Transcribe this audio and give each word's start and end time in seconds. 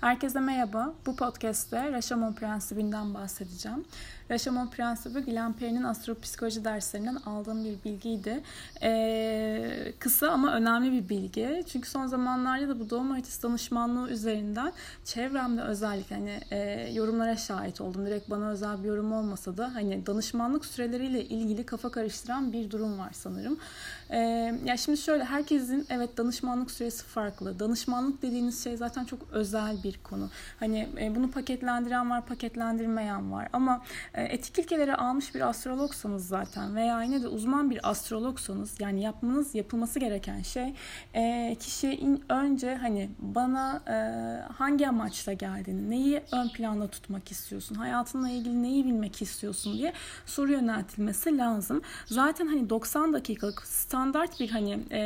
Herkese 0.00 0.40
merhaba. 0.40 0.94
Bu 1.06 1.16
podcast'te 1.16 1.92
Rashomon 1.92 2.32
prensibinden 2.32 3.14
bahsedeceğim. 3.14 3.84
Rashomon 4.30 4.70
prensibi 4.70 5.20
Glenn 5.20 5.52
Perry'nin 5.52 5.82
astropsikoloji 5.82 6.64
derslerinden 6.64 7.14
aldığım 7.26 7.64
bir 7.64 7.84
bilgiydi. 7.84 8.40
Ee, 8.82 9.92
kısa 9.98 10.28
ama 10.28 10.54
önemli 10.54 10.92
bir 10.92 11.08
bilgi. 11.08 11.64
Çünkü 11.72 11.90
son 11.90 12.06
zamanlarda 12.06 12.68
da 12.68 12.80
bu 12.80 12.90
doğum 12.90 13.10
haritası 13.10 13.42
danışmanlığı 13.42 14.10
üzerinden 14.10 14.72
çevremde 15.04 15.62
özellikle 15.62 16.16
hani 16.16 16.40
e, 16.50 16.90
yorumlara 16.92 17.36
şahit 17.36 17.80
oldum. 17.80 18.06
Direkt 18.06 18.30
bana 18.30 18.50
özel 18.50 18.82
bir 18.82 18.88
yorum 18.88 19.12
olmasa 19.12 19.56
da 19.56 19.74
hani 19.74 20.06
danışmanlık 20.06 20.66
süreleriyle 20.66 21.24
ilgili 21.24 21.66
kafa 21.66 21.90
karıştıran 21.90 22.52
bir 22.52 22.70
durum 22.70 22.98
var 22.98 23.10
sanırım. 23.12 23.58
Ee, 24.10 24.54
ya 24.64 24.76
şimdi 24.76 24.98
şöyle 24.98 25.24
herkesin 25.24 25.86
evet 25.90 26.16
danışmanlık 26.16 26.70
süresi 26.70 27.04
farklı. 27.04 27.58
Danışmanlık 27.58 28.22
dediğiniz 28.22 28.64
şey 28.64 28.76
zaten 28.76 29.04
çok 29.04 29.20
özel 29.32 29.82
bir 29.82 29.98
konu. 30.02 30.30
Hani 30.60 30.88
e, 31.00 31.14
bunu 31.14 31.30
paketlendiren 31.30 32.10
var, 32.10 32.26
paketlendirmeyen 32.26 33.32
var. 33.32 33.48
Ama 33.52 33.82
e, 34.14 34.22
etik 34.22 34.58
ilkeleri 34.58 34.94
almış 34.94 35.34
bir 35.34 35.48
astrologsanız 35.48 36.28
zaten 36.28 36.76
veya 36.76 37.02
yine 37.02 37.22
de 37.22 37.28
uzman 37.28 37.70
bir 37.70 37.90
astrologsanız 37.90 38.80
yani 38.80 39.02
yapmanız 39.02 39.54
yapılması 39.54 39.98
gereken 39.98 40.42
şey 40.42 40.74
e, 41.14 41.56
kişiye 41.60 41.98
önce 42.28 42.74
hani 42.74 43.10
bana 43.18 43.82
e, 43.88 43.96
hangi 44.52 44.88
amaçla 44.88 45.32
geldiğini, 45.32 45.90
neyi 45.90 46.22
ön 46.32 46.48
planda 46.48 46.88
tutmak 46.88 47.30
istiyorsun, 47.30 47.74
hayatınla 47.74 48.30
ilgili 48.30 48.62
neyi 48.62 48.84
bilmek 48.84 49.22
istiyorsun 49.22 49.78
diye 49.78 49.92
soru 50.26 50.52
yöneltilmesi 50.52 51.38
lazım. 51.38 51.82
Zaten 52.06 52.46
hani 52.46 52.70
90 52.70 53.12
dakikalık 53.12 53.62
standart 53.98 54.40
bir 54.40 54.50
hani 54.50 54.78
e, 54.92 55.00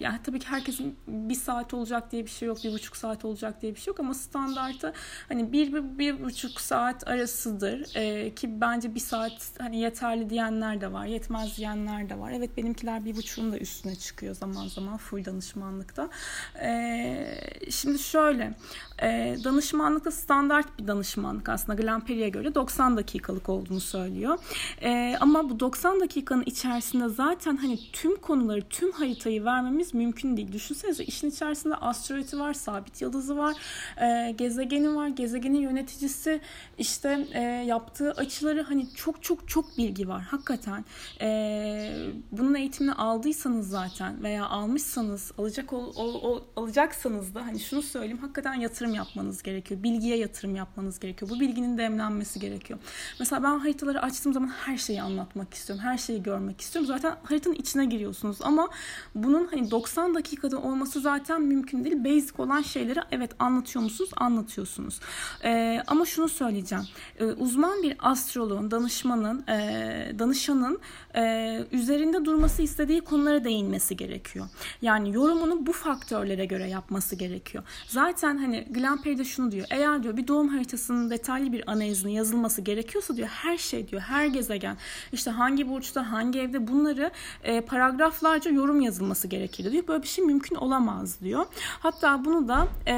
yani 0.00 0.18
tabii 0.24 0.38
ki 0.38 0.46
herkesin 0.46 0.96
bir 1.06 1.34
saat 1.34 1.74
olacak 1.74 2.12
diye 2.12 2.24
bir 2.24 2.30
şey 2.30 2.48
yok, 2.48 2.58
bir 2.64 2.72
buçuk 2.72 2.96
saat 2.96 3.24
olacak 3.24 3.62
diye 3.62 3.74
bir 3.74 3.80
şey 3.80 3.90
yok 3.90 4.00
ama 4.00 4.14
standartı 4.14 4.92
hani 5.28 5.52
bir, 5.52 5.72
bir, 5.72 5.98
bir 5.98 6.24
buçuk 6.24 6.60
saat 6.60 7.08
arasıdır. 7.08 7.96
E, 7.96 8.34
ki 8.34 8.60
bence 8.60 8.94
bir 8.94 9.00
saat 9.00 9.32
hani 9.58 9.80
yeterli 9.80 10.30
diyenler 10.30 10.80
de 10.80 10.92
var, 10.92 11.06
yetmez 11.06 11.56
diyenler 11.56 12.08
de 12.08 12.18
var. 12.18 12.32
Evet 12.36 12.56
benimkiler 12.56 13.04
bir 13.04 13.16
buçuğun 13.16 13.52
da 13.52 13.58
üstüne 13.58 13.94
çıkıyor 13.94 14.34
zaman 14.34 14.68
zaman 14.68 14.96
full 14.96 15.24
danışmanlıkta. 15.24 16.08
Ee, 16.62 17.40
şimdi 17.70 17.98
şöyle, 17.98 18.54
e, 19.02 19.36
danışmanlıkta 19.44 20.10
standart 20.10 20.78
bir 20.78 20.86
danışmanlık 20.86 21.48
aslında 21.48 21.82
Glamperi'ye 21.82 22.28
göre 22.28 22.54
90 22.54 22.96
dakikalık 22.96 23.48
olduğunu 23.48 23.80
söylüyor. 23.80 24.38
E, 24.82 25.16
ama 25.20 25.50
bu 25.50 25.60
90 25.60 26.00
dakikanın 26.00 26.44
içerisinde 26.46 27.08
zaten 27.08 27.56
hani 27.56 27.78
tüm 27.92 28.09
konuları, 28.16 28.68
tüm 28.70 28.92
haritayı 28.92 29.44
vermemiz 29.44 29.94
mümkün 29.94 30.36
değil. 30.36 30.52
Düşünsenize 30.52 31.04
işin 31.04 31.30
içerisinde 31.30 31.74
asteroidi 31.74 32.38
var, 32.38 32.54
sabit 32.54 33.02
yıldızı 33.02 33.38
var, 33.38 33.56
e, 34.02 34.30
gezegeni 34.30 34.94
var, 34.96 35.08
gezegenin 35.08 35.60
yöneticisi 35.60 36.40
işte 36.78 37.26
e, 37.32 37.40
yaptığı 37.42 38.12
açıları 38.12 38.62
hani 38.62 38.94
çok 38.94 39.22
çok 39.22 39.48
çok 39.48 39.78
bilgi 39.78 40.08
var. 40.08 40.22
Hakikaten 40.22 40.84
e, 41.20 41.92
bunun 42.32 42.54
eğitimini 42.54 42.94
aldıysanız 42.94 43.68
zaten 43.68 44.22
veya 44.22 44.46
almışsanız 44.46 45.32
alacak 45.38 45.72
ol, 45.72 45.92
ol, 45.96 46.14
ol, 46.22 46.42
alacaksanız 46.56 47.34
da 47.34 47.46
hani 47.46 47.60
şunu 47.60 47.82
söyleyeyim 47.82 48.18
hakikaten 48.18 48.54
yatırım 48.54 48.94
yapmanız 48.94 49.42
gerekiyor. 49.42 49.82
Bilgiye 49.82 50.16
yatırım 50.16 50.56
yapmanız 50.56 51.00
gerekiyor. 51.00 51.30
Bu 51.30 51.40
bilginin 51.40 51.78
demlenmesi 51.78 52.40
gerekiyor. 52.40 52.78
Mesela 53.20 53.42
ben 53.42 53.58
haritaları 53.58 54.02
açtığım 54.02 54.32
zaman 54.32 54.48
her 54.48 54.76
şeyi 54.78 55.02
anlatmak 55.02 55.54
istiyorum. 55.54 55.84
Her 55.84 55.98
şeyi 55.98 56.22
görmek 56.22 56.60
istiyorum. 56.60 56.86
Zaten 56.86 57.16
haritanın 57.22 57.54
içine 57.54 57.84
giriyorsunuz 58.00 58.38
ama 58.42 58.68
bunun 59.14 59.46
hani 59.46 59.70
90 59.70 60.14
dakikada 60.14 60.58
olması 60.58 61.00
zaten 61.00 61.42
mümkün 61.42 61.84
değil. 61.84 62.04
Basic 62.04 62.42
olan 62.42 62.62
şeyleri 62.62 63.00
evet 63.10 63.30
anlatıyor 63.38 63.82
musunuz? 63.82 64.10
Anlatıyorsunuz. 64.16 65.00
Ee, 65.44 65.82
ama 65.86 66.04
şunu 66.04 66.28
söyleyeceğim. 66.28 66.84
Ee, 67.18 67.24
uzman 67.24 67.82
bir 67.82 67.96
astroloğun, 67.98 68.70
danışmanın, 68.70 69.46
e, 69.48 70.12
danışanın 70.18 70.78
e, 71.16 71.64
üzerinde 71.72 72.24
durması 72.24 72.62
istediği 72.62 73.00
konulara 73.00 73.44
değinmesi 73.44 73.96
gerekiyor. 73.96 74.48
Yani 74.82 75.14
yorumunu 75.14 75.66
bu 75.66 75.72
faktörlere 75.72 76.44
göre 76.44 76.68
yapması 76.68 77.16
gerekiyor. 77.16 77.64
Zaten 77.86 78.38
hani 78.38 78.66
Glenn 78.70 79.02
Perry 79.02 79.18
de 79.18 79.24
şunu 79.24 79.52
diyor. 79.52 79.66
Eğer 79.70 80.02
diyor 80.02 80.16
bir 80.16 80.28
doğum 80.28 80.48
haritasının 80.48 81.10
detaylı 81.10 81.52
bir 81.52 81.70
analizini 81.70 82.14
yazılması 82.14 82.60
gerekiyorsa 82.62 83.16
diyor 83.16 83.28
her 83.28 83.58
şey 83.58 83.88
diyor 83.88 84.02
her 84.02 84.26
gezegen 84.26 84.76
işte 85.12 85.30
hangi 85.30 85.68
burçta 85.68 86.12
hangi 86.12 86.40
evde 86.40 86.66
bunları 86.66 87.10
e, 87.44 87.60
paragraflarca 87.90 88.50
yorum 88.50 88.80
yazılması 88.80 89.28
gerekir 89.28 89.72
diyor. 89.72 89.88
Böyle 89.88 90.02
bir 90.02 90.08
şey 90.08 90.24
mümkün 90.24 90.56
olamaz 90.56 91.20
diyor. 91.20 91.46
Hatta 91.80 92.24
bunu 92.24 92.48
da 92.48 92.68
e, 92.86 92.94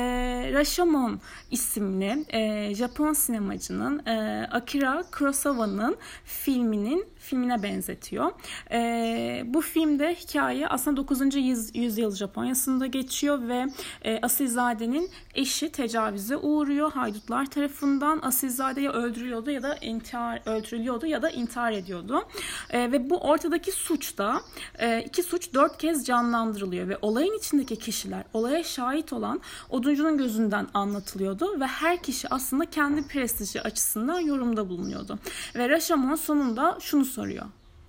Rashomon 0.52 1.20
isimli 1.50 2.24
e, 2.28 2.74
Japon 2.74 3.12
sinemacının 3.12 4.06
e, 4.06 4.46
Akira 4.52 5.04
Kurosawa'nın 5.18 5.96
filminin 6.24 7.06
filmine 7.22 7.62
benzetiyor. 7.62 8.32
E, 8.72 9.42
bu 9.46 9.60
filmde 9.60 10.14
hikaye 10.14 10.68
aslında 10.68 10.96
9. 10.96 11.34
Yüz, 11.34 11.76
yüzyıl 11.76 12.14
Japonya'sında 12.14 12.86
geçiyor 12.86 13.48
ve 13.48 13.66
e, 14.02 14.20
Asilzade'nin 14.22 15.10
eşi 15.34 15.72
tecavüze 15.72 16.36
uğruyor 16.36 16.92
haydutlar 16.92 17.46
tarafından. 17.46 18.20
Asilzade 18.22 18.80
ya 18.80 18.92
öldürülüyordu 18.92 19.50
ya 19.50 19.62
da 19.62 19.76
intihar 19.76 20.42
öldürülüyordu 20.46 21.06
ya 21.06 21.22
da 21.22 21.30
intihar 21.30 21.72
ediyordu. 21.72 22.24
E, 22.70 22.92
ve 22.92 23.10
bu 23.10 23.18
ortadaki 23.18 23.72
suç 23.72 24.18
da 24.18 24.40
e, 24.78 25.02
iki 25.02 25.22
suç 25.22 25.54
dört 25.54 25.78
kez 25.78 26.06
canlandırılıyor 26.06 26.88
ve 26.88 26.98
olayın 27.02 27.38
içindeki 27.38 27.76
kişiler 27.76 28.24
olaya 28.32 28.64
şahit 28.64 29.12
olan 29.12 29.40
oduncunun 29.70 30.18
gözünden 30.18 30.68
anlatılıyordu 30.74 31.60
ve 31.60 31.66
her 31.66 32.02
kişi 32.02 32.28
aslında 32.28 32.64
kendi 32.64 33.02
prestiji 33.02 33.62
açısından 33.62 34.20
yorumda 34.20 34.68
bulunuyordu. 34.68 35.18
Ve 35.54 35.68
Rashomon 35.68 36.14
sonunda 36.14 36.78
şunu 36.80 37.04
soruyor. 37.12 37.46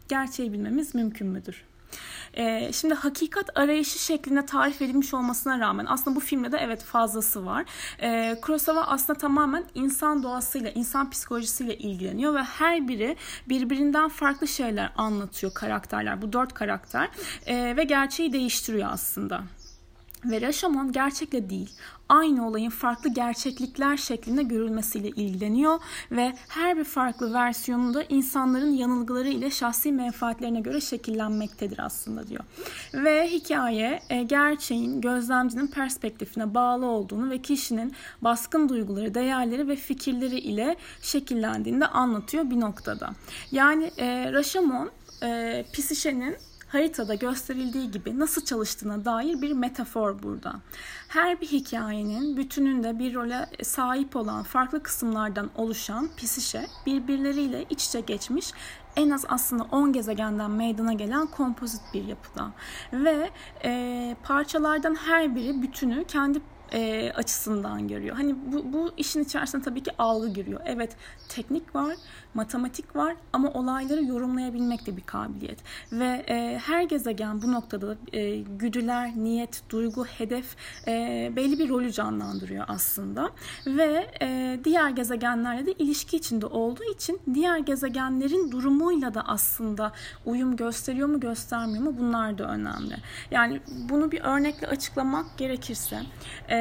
Gerçeği 0.08 0.54
bilmemiz 0.54 0.96
mümkün 0.96 1.28
müdür? 1.28 1.64
Ee, 2.38 2.70
şimdi 2.74 2.94
hakikat 2.94 3.58
arayışı 3.58 4.00
şeklinde 4.00 4.46
tarif 4.46 4.82
edilmiş 4.82 5.14
olmasına 5.14 5.60
rağmen 5.60 5.86
aslında 5.90 6.16
bu 6.16 6.20
filmde 6.20 6.52
de 6.52 6.58
evet 6.58 6.84
fazlası 6.84 7.46
var. 7.46 7.66
Ee, 8.02 8.36
Kurosawa 8.42 8.82
aslında 8.82 9.20
tamamen 9.20 9.64
insan 9.76 10.24
doğasıyla, 10.24 10.70
insan 10.70 11.10
psikolojisiyle 11.10 11.78
ilgileniyor 11.78 12.34
ve 12.34 12.44
her 12.44 12.88
biri 12.88 13.18
birbirinden 13.50 14.10
farklı 14.10 14.48
şeyler 14.48 14.92
anlatıyor 14.98 15.54
karakterler. 15.54 16.22
Bu 16.22 16.34
dört 16.34 16.54
karakter 16.54 17.10
ee, 17.46 17.74
ve 17.78 17.84
gerçeği 17.84 18.34
değiştiriyor 18.34 18.90
aslında. 18.92 19.44
Ve 20.26 20.42
Rashomon 20.42 20.92
gerçekle 20.92 21.50
değil, 21.50 21.70
aynı 22.10 22.48
olayın 22.48 22.70
farklı 22.70 23.10
gerçeklikler 23.14 23.98
şeklinde 23.98 24.44
görülmesiyle 24.44 25.08
ilgileniyor 25.08 25.80
ve 26.12 26.34
her 26.48 26.78
bir 26.78 26.84
farklı 26.84 27.34
versiyonunda 27.34 28.04
insanların 28.04 28.72
yanılgıları 28.72 29.30
ile 29.30 29.52
şahsi 29.52 29.92
menfaatlerine 29.92 30.60
göre 30.60 30.82
şekillenmektedir 30.82 31.80
aslında 31.80 32.28
diyor. 32.28 32.44
Ve 32.94 33.28
hikaye 33.28 34.00
e, 34.10 34.24
gerçeğin 34.24 35.02
gözlemcinin 35.02 35.68
perspektifine 35.68 36.54
bağlı 36.54 36.86
olduğunu 36.86 37.30
ve 37.30 37.42
kişinin 37.42 37.94
baskın 38.22 38.70
duyguları, 38.70 39.14
değerleri 39.14 39.68
ve 39.68 39.76
fikirleri 39.76 40.40
ile 40.40 40.76
şekillendiğini 41.02 41.82
de 41.82 41.88
anlatıyor 41.88 42.50
bir 42.50 42.60
noktada. 42.60 43.10
Yani 43.52 43.92
e, 43.98 44.34
Rashomon 44.34 44.92
e, 45.24 45.66
Pisişe'nin 45.74 46.36
haritada 46.74 47.16
gösterildiği 47.16 47.92
gibi 47.92 48.20
nasıl 48.20 48.46
çalıştığına 48.46 49.06
dair 49.06 49.42
bir 49.42 49.52
metafor 49.52 50.24
burada. 50.24 50.56
Her 51.08 51.42
bir 51.42 51.48
hikayenin 51.48 52.38
bütününde 52.38 53.00
bir 53.00 53.14
role 53.14 53.46
sahip 53.64 54.16
olan 54.16 54.44
farklı 54.44 54.84
kısımlardan 54.84 55.50
oluşan 55.56 56.10
pisişe 56.18 56.68
birbirleriyle 56.86 57.66
iç 57.70 57.86
içe 57.86 58.00
geçmiş 58.00 58.52
en 58.96 59.10
az 59.10 59.26
aslında 59.30 59.64
10 59.72 59.94
gezegenden 59.94 60.52
meydana 60.52 60.94
gelen 60.94 61.28
kompozit 61.28 61.82
bir 61.94 62.04
yapıda. 62.04 62.52
Ve 62.94 63.30
e, 63.64 64.16
parçalardan 64.24 64.96
her 64.96 65.36
biri 65.36 65.62
bütünü 65.62 66.06
kendi 66.06 66.42
e, 66.74 67.12
açısından 67.12 67.88
görüyor. 67.88 68.16
Hani 68.16 68.36
bu, 68.46 68.74
bu 68.74 68.92
işin 68.98 69.24
içerisinde 69.24 69.64
tabii 69.64 69.84
ki 69.84 69.92
algı 69.98 70.30
giriyor. 70.30 70.62
Evet 70.66 70.96
teknik 71.30 71.76
var, 71.76 71.96
matematik 72.34 72.96
var 72.96 73.16
ama 73.34 73.50
olayları 73.50 74.04
yorumlayabilmek 74.04 74.86
de 74.86 74.98
bir 74.98 75.02
kabiliyet. 75.02 75.60
Ve 75.92 76.26
e, 76.30 76.60
her 76.66 76.84
gezegen 76.84 77.42
bu 77.42 77.52
noktada 77.52 77.96
e, 78.14 78.40
güdüler, 78.40 79.12
niyet, 79.16 79.64
duygu, 79.70 80.06
hedef 80.06 80.56
e, 80.88 81.32
belli 81.36 81.60
bir 81.60 81.70
rolü 81.70 81.92
canlandırıyor 81.92 82.66
aslında. 82.68 83.30
Ve 83.68 84.08
e, 84.22 84.60
diğer 84.64 84.90
gezegenlerle 84.90 85.66
de 85.66 85.72
ilişki 85.72 86.18
içinde 86.18 86.46
olduğu 86.46 86.84
için 86.84 87.20
diğer 87.34 87.58
gezegenlerin 87.58 88.52
durumuyla 88.52 89.14
da 89.14 89.22
aslında 89.28 89.92
uyum 90.26 90.56
gösteriyor 90.56 91.08
mu 91.08 91.20
göstermiyor 91.20 91.84
mu 91.84 91.96
bunlar 92.00 92.38
da 92.38 92.44
önemli. 92.44 92.96
Yani 93.32 93.62
bunu 93.90 94.12
bir 94.12 94.22
örnekle 94.22 94.68
açıklamak 94.68 95.38
gerekirse 95.38 96.02
e, 96.50 96.58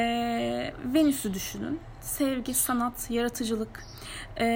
Venüs'ü 0.94 1.34
düşünün. 1.34 1.80
Sevgi, 2.02 2.54
sanat, 2.54 3.10
yaratıcılık 3.10 3.84
e, 4.36 4.46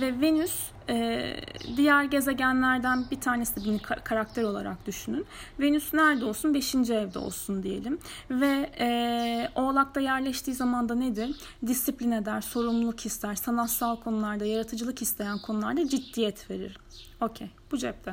ve 0.00 0.20
Venüs 0.20 0.70
e, 0.88 1.36
diğer 1.76 2.04
gezegenlerden 2.04 3.04
bir 3.10 3.20
tanesi 3.20 3.56
de 3.56 3.72
bir 3.72 3.78
karakter 3.78 4.42
olarak 4.42 4.86
düşünün. 4.86 5.26
Venüs 5.60 5.94
nerede 5.94 6.24
olsun? 6.24 6.54
Beşinci 6.54 6.94
evde 6.94 7.18
olsun 7.18 7.62
diyelim. 7.62 7.98
Ve 8.30 8.70
e, 8.80 9.48
Oğlak'ta 9.54 10.00
yerleştiği 10.00 10.56
zaman 10.56 10.88
da 10.88 10.94
nedir? 10.94 11.36
Disiplin 11.66 12.10
eder, 12.10 12.40
sorumluluk 12.40 13.06
ister, 13.06 13.34
sanatsal 13.34 13.96
konularda, 13.96 14.44
yaratıcılık 14.44 15.02
isteyen 15.02 15.38
konularda 15.38 15.88
ciddiyet 15.88 16.50
verir. 16.50 16.78
Okey, 17.20 17.50
bu 17.72 17.78
cepte. 17.78 18.12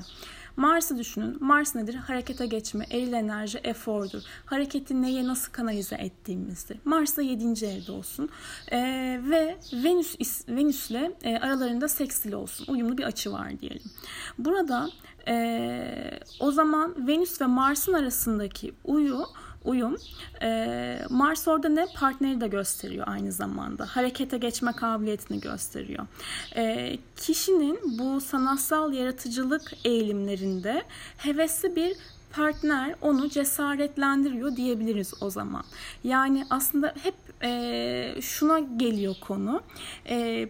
Mars'ı 0.58 0.98
düşünün. 0.98 1.38
Mars 1.40 1.76
nedir? 1.76 1.94
Harekete 1.94 2.46
geçme, 2.46 2.86
eril 2.92 3.14
enerji, 3.14 3.58
efordur. 3.58 4.22
Hareketi 4.46 5.02
neye 5.02 5.28
nasıl 5.28 5.52
kanalize 5.52 5.96
ettiğimizdir. 5.96 6.78
Mars 6.86 7.18
da 7.18 7.22
7. 7.22 7.66
evde 7.66 7.92
olsun. 7.92 8.30
E, 8.72 8.78
ve 9.24 9.58
Venüs 9.74 10.16
Venüs'le 10.50 11.12
e, 11.24 11.38
aralarında 11.38 11.88
seksil 11.88 12.34
olsun. 12.34 12.57
Uyumlu 12.68 12.98
bir 12.98 13.04
açı 13.04 13.32
var 13.32 13.60
diyelim. 13.60 13.92
Burada 14.38 14.90
e, 15.28 16.20
o 16.40 16.52
zaman 16.52 17.08
Venüs 17.08 17.42
ve 17.42 17.46
Mars'ın 17.46 17.94
arasındaki 17.94 18.74
uyu 18.86 19.26
uyum. 19.66 19.98
E, 20.42 21.00
Mars 21.10 21.48
orada 21.48 21.70
ne? 21.70 21.86
Partneri 21.96 22.42
de 22.42 22.48
gösteriyor 22.48 23.08
aynı 23.08 23.32
zamanda. 23.32 23.86
Harekete 23.86 24.38
geçme 24.38 24.72
kabiliyetini 24.72 25.40
gösteriyor. 25.40 26.08
E, 26.56 26.98
kişinin 27.16 27.80
bu 28.00 28.22
sanatsal 28.22 28.94
yaratıcılık 28.94 29.74
eğilimlerinde 29.86 30.84
hevesli 31.18 31.76
bir 31.76 31.98
partner 32.32 32.96
onu 33.02 33.30
cesaretlendiriyor 33.30 34.56
diyebiliriz 34.56 35.14
o 35.22 35.30
zaman. 35.30 35.64
Yani 36.04 36.46
aslında 36.50 36.94
hep 37.04 37.16
e, 37.44 38.22
şuna 38.22 38.60
geliyor 38.60 39.16
konu. 39.22 39.62
E, 40.10 40.50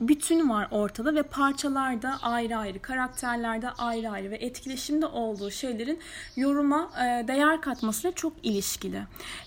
bütün 0.00 0.50
var 0.50 0.68
ortada 0.70 1.14
ve 1.14 1.22
parçalarda 1.22 2.18
ayrı 2.22 2.56
ayrı, 2.56 2.82
karakterlerde 2.82 3.70
ayrı 3.70 4.10
ayrı 4.10 4.30
ve 4.30 4.36
etkileşimde 4.36 5.06
olduğu 5.06 5.50
şeylerin 5.50 5.98
yoruma 6.36 6.90
e, 6.96 7.28
değer 7.28 7.60
katmasıyla 7.60 8.14
çok 8.14 8.32
ilişkili. 8.42 9.02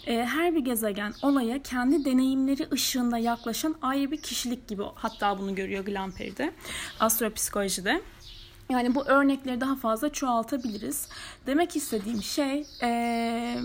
E, 0.08 0.26
her 0.26 0.56
bir 0.56 0.60
gezegen 0.60 1.14
olaya 1.22 1.64
kendi 1.64 2.06
deneyimleri 2.06 2.68
ışığında 2.72 3.18
yaklaşan 3.18 3.76
ayrı 3.82 4.12
bir 4.12 4.22
kişilik 4.22 4.68
gibi 4.68 4.84
hatta 4.96 5.40
bunu 5.40 5.56
görüyor 5.56 5.86
Glamper'de, 5.86 6.52
astropsikolojide. 7.00 8.02
Yani 8.69 8.95
bu 8.95 9.06
örnekleri 9.06 9.62
daha 9.62 9.75
fazla 9.75 10.10
çoğaltabiliriz. 10.10 11.07
Demek 11.48 11.75
istediğim 11.75 12.24
şey 12.24 12.65
e, 12.81 13.57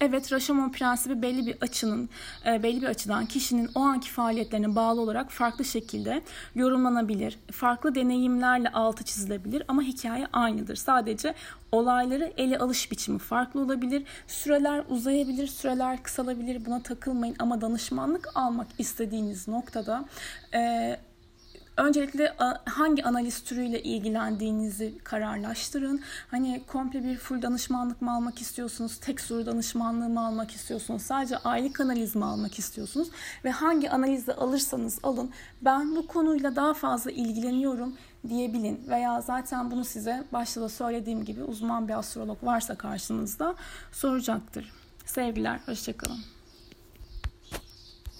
evet 0.00 0.32
Rashomon 0.32 0.72
prensibi 0.72 1.22
belli 1.22 1.46
bir 1.46 1.56
açının 1.60 2.08
e, 2.46 2.62
belli 2.62 2.82
bir 2.82 2.86
açıdan 2.86 3.26
kişinin 3.26 3.70
o 3.74 3.80
anki 3.80 4.10
faaliyetlerine 4.10 4.76
bağlı 4.76 5.00
olarak 5.00 5.30
farklı 5.30 5.64
şekilde 5.64 6.22
yorumlanabilir. 6.54 7.38
Farklı 7.52 7.94
deneyimlerle 7.94 8.68
altı 8.68 9.04
çizilebilir 9.04 9.62
ama 9.68 9.82
hikaye 9.82 10.26
aynıdır. 10.32 10.76
Sadece 10.76 11.34
olayları 11.72 12.32
ele 12.36 12.58
alış 12.58 12.90
biçimi 12.90 13.18
farklı 13.18 13.60
olabilir. 13.60 14.04
Süreler 14.26 14.84
uzayabilir, 14.88 15.46
süreler 15.46 16.02
kısalabilir. 16.02 16.66
Buna 16.66 16.82
takılmayın 16.82 17.36
ama 17.38 17.60
danışmanlık 17.60 18.28
almak 18.34 18.66
istediğiniz 18.78 19.48
noktada 19.48 20.04
e, 20.54 20.96
Öncelikle 21.78 22.34
hangi 22.64 23.04
analiz 23.04 23.42
türüyle 23.42 23.82
ilgilendiğinizi 23.82 24.98
kararlaştırın. 25.04 26.00
Hani 26.30 26.62
komple 26.66 27.04
bir 27.04 27.16
full 27.16 27.42
danışmanlık 27.42 28.02
mı 28.02 28.12
almak 28.12 28.40
istiyorsunuz? 28.40 28.98
Tek 29.00 29.20
soru 29.20 29.46
danışmanlığı 29.46 30.08
mı 30.08 30.26
almak 30.26 30.50
istiyorsunuz? 30.50 31.02
Sadece 31.02 31.36
aylık 31.36 31.80
analiz 31.80 32.16
mi 32.16 32.24
almak 32.24 32.58
istiyorsunuz? 32.58 33.08
Ve 33.44 33.50
hangi 33.50 33.90
analizde 33.90 34.34
alırsanız 34.34 34.98
alın 35.02 35.30
ben 35.62 35.96
bu 35.96 36.06
konuyla 36.06 36.56
daha 36.56 36.74
fazla 36.74 37.10
ilgileniyorum 37.10 37.96
diyebilin. 38.28 38.84
Veya 38.88 39.20
zaten 39.20 39.70
bunu 39.70 39.84
size 39.84 40.24
başta 40.32 40.60
da 40.60 40.68
söylediğim 40.68 41.24
gibi 41.24 41.42
uzman 41.42 41.88
bir 41.88 41.98
astrolog 41.98 42.44
varsa 42.44 42.74
karşınızda 42.74 43.54
soracaktır. 43.92 44.72
Sevgiler, 45.04 45.60
hoşçakalın. 45.66 46.18